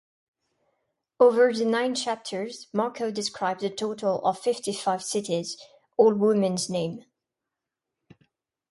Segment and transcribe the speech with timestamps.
[1.19, 5.57] Over the nine chapters, Marco describes a total of fifty-five cities,
[5.95, 7.03] all women's names.